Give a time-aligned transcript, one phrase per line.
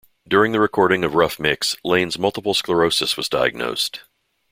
[0.27, 3.99] During the recording of "Rough Mix", Lane's multiple sclerosis was diagnosed.